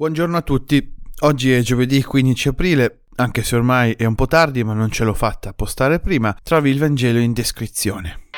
Buongiorno 0.00 0.38
a 0.38 0.40
tutti. 0.40 0.94
Oggi 1.24 1.52
è 1.52 1.60
giovedì 1.60 2.02
15 2.02 2.48
aprile, 2.48 3.00
anche 3.16 3.42
se 3.42 3.54
ormai 3.54 3.92
è 3.92 4.06
un 4.06 4.14
po' 4.14 4.26
tardi, 4.26 4.64
ma 4.64 4.72
non 4.72 4.90
ce 4.90 5.04
l'ho 5.04 5.12
fatta 5.12 5.50
a 5.50 5.52
postare 5.52 6.00
prima. 6.00 6.34
Trovi 6.42 6.70
il 6.70 6.78
Vangelo 6.78 7.18
in 7.18 7.34
descrizione. 7.34 8.29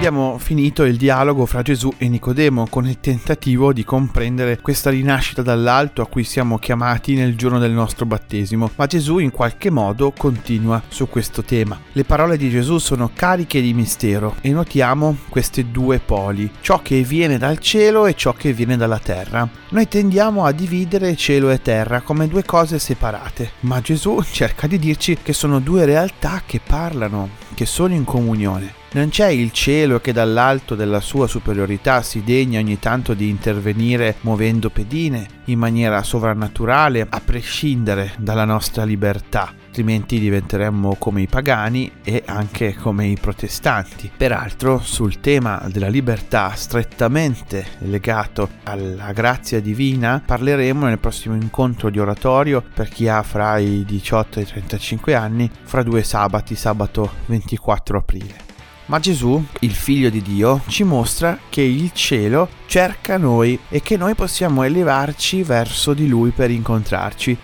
Abbiamo 0.00 0.38
finito 0.38 0.84
il 0.84 0.96
dialogo 0.96 1.44
fra 1.44 1.60
Gesù 1.60 1.92
e 1.98 2.08
Nicodemo 2.08 2.66
con 2.70 2.88
il 2.88 3.00
tentativo 3.00 3.70
di 3.70 3.84
comprendere 3.84 4.58
questa 4.58 4.88
rinascita 4.88 5.42
dall'alto 5.42 6.00
a 6.00 6.06
cui 6.06 6.24
siamo 6.24 6.58
chiamati 6.58 7.14
nel 7.14 7.36
giorno 7.36 7.58
del 7.58 7.72
nostro 7.72 8.06
battesimo, 8.06 8.70
ma 8.76 8.86
Gesù 8.86 9.18
in 9.18 9.30
qualche 9.30 9.68
modo 9.68 10.10
continua 10.16 10.82
su 10.88 11.06
questo 11.06 11.42
tema. 11.42 11.78
Le 11.92 12.04
parole 12.04 12.38
di 12.38 12.48
Gesù 12.48 12.78
sono 12.78 13.10
cariche 13.12 13.60
di 13.60 13.74
mistero 13.74 14.36
e 14.40 14.52
notiamo 14.52 15.18
questi 15.28 15.70
due 15.70 15.98
poli, 15.98 16.50
ciò 16.62 16.80
che 16.80 17.02
viene 17.02 17.36
dal 17.36 17.58
cielo 17.58 18.06
e 18.06 18.14
ciò 18.14 18.32
che 18.32 18.54
viene 18.54 18.78
dalla 18.78 18.98
terra. 18.98 19.46
Noi 19.68 19.86
tendiamo 19.86 20.46
a 20.46 20.52
dividere 20.52 21.14
cielo 21.14 21.50
e 21.50 21.60
terra 21.60 22.00
come 22.00 22.26
due 22.26 22.42
cose 22.42 22.78
separate, 22.78 23.50
ma 23.60 23.82
Gesù 23.82 24.22
cerca 24.22 24.66
di 24.66 24.78
dirci 24.78 25.18
che 25.22 25.34
sono 25.34 25.60
due 25.60 25.84
realtà 25.84 26.40
che 26.46 26.58
parlano, 26.66 27.28
che 27.52 27.66
sono 27.66 27.92
in 27.92 28.04
comunione. 28.04 28.79
Non 28.92 29.08
c'è 29.08 29.28
il 29.28 29.52
cielo 29.52 30.00
che 30.00 30.12
dall'alto 30.12 30.74
della 30.74 31.00
sua 31.00 31.28
superiorità 31.28 32.02
si 32.02 32.24
degna 32.24 32.58
ogni 32.58 32.78
tanto 32.80 33.14
di 33.14 33.28
intervenire 33.28 34.16
muovendo 34.22 34.68
pedine 34.68 35.26
in 35.44 35.58
maniera 35.58 36.02
sovrannaturale 36.02 37.06
a 37.08 37.20
prescindere 37.24 38.12
dalla 38.18 38.44
nostra 38.44 38.84
libertà 38.84 39.54
altrimenti 39.70 40.18
diventeremmo 40.18 40.96
come 40.96 41.22
i 41.22 41.26
pagani 41.26 41.90
e 42.02 42.24
anche 42.26 42.74
come 42.74 43.06
i 43.06 43.16
protestanti. 43.18 44.10
Peraltro 44.14 44.80
sul 44.80 45.20
tema 45.20 45.68
della 45.70 45.88
libertà 45.88 46.52
strettamente 46.54 47.64
legato 47.78 48.50
alla 48.64 49.12
grazia 49.12 49.60
divina 49.60 50.20
parleremo 50.24 50.86
nel 50.86 50.98
prossimo 50.98 51.36
incontro 51.36 51.88
di 51.88 52.00
oratorio 52.00 52.62
per 52.74 52.88
chi 52.88 53.08
ha 53.08 53.22
fra 53.22 53.58
i 53.58 53.84
18 53.86 54.40
e 54.40 54.42
i 54.42 54.46
35 54.46 55.14
anni 55.14 55.50
fra 55.62 55.82
due 55.84 56.02
sabati, 56.02 56.56
sabato 56.56 57.12
24 57.26 57.98
aprile. 57.98 58.49
Ma 58.90 58.98
Gesù, 58.98 59.40
il 59.60 59.72
figlio 59.72 60.10
di 60.10 60.20
Dio, 60.20 60.62
ci 60.66 60.82
mostra 60.82 61.38
che 61.48 61.60
il 61.62 61.92
cielo 61.92 62.48
cerca 62.66 63.18
noi 63.18 63.56
e 63.68 63.82
che 63.82 63.96
noi 63.96 64.16
possiamo 64.16 64.64
elevarci 64.64 65.44
verso 65.44 65.94
di 65.94 66.08
lui 66.08 66.30
per 66.30 66.50
incontrarci. 66.50 67.38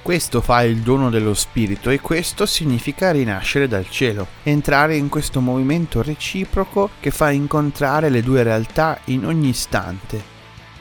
Questo 0.00 0.40
fa 0.40 0.62
il 0.62 0.78
dono 0.78 1.10
dello 1.10 1.34
Spirito 1.34 1.90
e 1.90 2.00
questo 2.00 2.46
significa 2.46 3.10
rinascere 3.10 3.68
dal 3.68 3.90
cielo, 3.90 4.26
entrare 4.42 4.96
in 4.96 5.10
questo 5.10 5.42
movimento 5.42 6.00
reciproco 6.00 6.88
che 6.98 7.10
fa 7.10 7.30
incontrare 7.30 8.08
le 8.08 8.22
due 8.22 8.42
realtà 8.42 8.98
in 9.06 9.26
ogni 9.26 9.50
istante, 9.50 10.18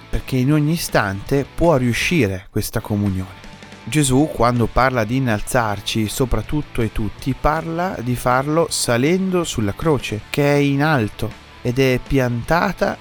perché 0.09 0.37
in 0.37 0.53
ogni 0.53 0.71
istante 0.71 1.45
può 1.53 1.75
riuscire 1.75 2.47
questa 2.49 2.79
comunione. 2.79 3.42
Gesù 3.85 4.29
quando 4.33 4.67
parla 4.67 5.03
di 5.03 5.17
innalzarci 5.17 6.07
sopra 6.07 6.41
tutto 6.41 6.81
e 6.81 6.91
tutti 6.93 7.35
parla 7.39 7.97
di 7.99 8.15
farlo 8.15 8.67
salendo 8.69 9.43
sulla 9.43 9.73
croce 9.73 10.21
che 10.29 10.53
è 10.53 10.57
in 10.57 10.81
alto 10.81 11.29
ed 11.61 11.79
è 11.79 11.99
piantata 12.05 12.97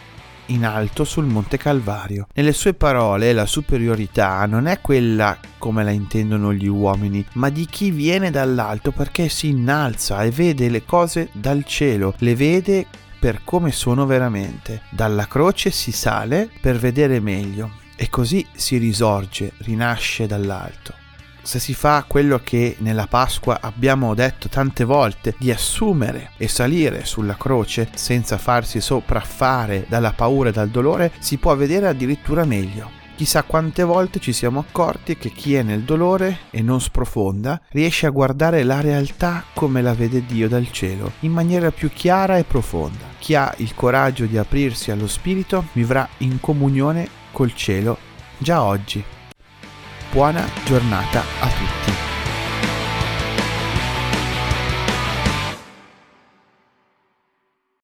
in 0.47 0.65
alto 0.65 1.05
sul 1.05 1.25
Monte 1.25 1.57
Calvario. 1.57 2.27
Nelle 2.35 2.53
sue 2.53 2.75
parole 2.75 3.33
la 3.33 3.47
superiorità 3.47 4.45
non 4.47 4.67
è 4.67 4.81
quella 4.81 5.39
come 5.57 5.85
la 5.85 5.91
intendono 5.91 6.53
gli 6.53 6.67
uomini, 6.67 7.25
ma 7.35 7.49
di 7.49 7.65
chi 7.67 7.93
viene 7.93 8.31
dall'alto 8.31 8.91
perché 8.91 9.29
si 9.29 9.49
innalza 9.49 10.23
e 10.23 10.31
vede 10.31 10.69
le 10.69 10.85
cose 10.85 11.29
dal 11.33 11.65
cielo, 11.65 12.15
le 12.19 12.35
vede 12.35 12.87
per 13.21 13.43
come 13.45 13.71
sono 13.71 14.05
veramente. 14.05 14.83
Dalla 14.91 15.29
croce 15.29 15.71
si 15.71 15.93
sale 15.93 16.51
per 16.61 16.77
vedere 16.77 17.21
meglio 17.21 17.81
e 18.03 18.09
così 18.09 18.45
si 18.53 18.79
risorge, 18.79 19.53
rinasce 19.59 20.27
dall'alto. 20.27 20.93
Se 21.41 21.61
si 21.61 21.73
fa 21.73 22.05
quello 22.05 22.41
che 22.43 22.75
nella 22.81 23.07
Pasqua 23.07 23.61
abbiamo 23.61 24.13
detto 24.15 24.49
tante 24.49 24.83
volte, 24.83 25.37
di 25.39 25.53
assumere 25.53 26.31
e 26.37 26.49
salire 26.49 27.05
sulla 27.05 27.37
croce 27.37 27.89
senza 27.95 28.39
farsi 28.39 28.81
sopraffare 28.81 29.87
dalla 29.89 30.13
paura 30.13 30.49
e 30.49 30.53
dal 30.53 30.69
dolore, 30.69 31.13
si 31.21 31.37
può 31.37 31.55
vedere 31.55 31.87
addirittura 31.87 32.45
meglio. 32.45 32.91
Chissà 33.15 33.45
quante 33.45 33.85
volte 33.85 34.19
ci 34.19 34.33
siamo 34.33 34.59
accorti 34.59 35.17
che 35.17 35.31
chi 35.31 35.55
è 35.55 35.63
nel 35.63 35.83
dolore 35.83 36.39
e 36.51 36.61
non 36.61 36.81
sprofonda 36.81 37.61
riesce 37.69 38.07
a 38.07 38.11
guardare 38.11 38.65
la 38.65 38.81
realtà 38.81 39.45
come 39.55 39.81
la 39.81 39.95
vede 39.95 40.27
Dio 40.27 40.49
dal 40.49 40.73
cielo, 40.73 41.13
in 41.21 41.31
maniera 41.31 41.71
più 41.71 41.89
chiara 41.89 42.37
e 42.37 42.43
profonda. 42.43 43.11
Chi 43.21 43.37
ha 43.37 43.55
il 43.59 43.77
coraggio 43.77 44.27
di 44.27 44.37
aprirsi 44.37 44.91
allo 44.91 45.07
Spirito 45.07 45.67
vivrà 45.73 46.09
in 46.19 46.41
comunione 46.41 47.21
col 47.33 47.55
cielo 47.55 47.99
già 48.39 48.63
oggi. 48.63 49.03
Buona 50.11 50.47
giornata 50.65 51.23
a 51.41 51.49
tutti. 51.49 52.02